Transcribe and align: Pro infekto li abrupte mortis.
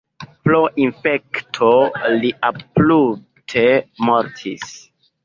Pro 0.45 0.59
infekto 0.85 1.69
li 2.23 2.31
abrupte 2.49 3.67
mortis. 4.09 4.65